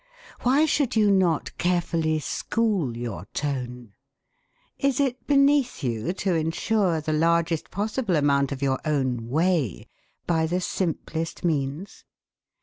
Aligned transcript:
Why 0.41 0.65
should 0.65 0.95
you 0.95 1.11
not 1.11 1.55
carefully 1.59 2.17
school 2.17 2.97
your 2.97 3.25
tone? 3.35 3.93
Is 4.79 4.99
it 4.99 5.27
beneath 5.27 5.83
you 5.83 6.11
to 6.13 6.33
ensure 6.33 6.99
the 6.99 7.13
largest 7.13 7.69
possible 7.69 8.15
amount 8.15 8.51
of 8.51 8.63
your 8.63 8.79
own 8.83 9.29
'way' 9.29 9.85
by 10.25 10.47
the 10.47 10.59
simplest 10.59 11.45
means? 11.45 12.03